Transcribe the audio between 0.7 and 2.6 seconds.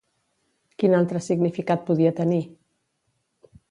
Quin altre significat podia tenir?